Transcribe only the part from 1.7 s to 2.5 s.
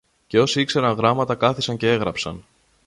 κι έγραψαν.